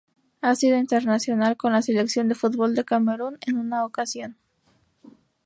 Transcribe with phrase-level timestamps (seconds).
[0.41, 4.35] Ha sido internacional con la Selección de fútbol de Camerún en una ocasión.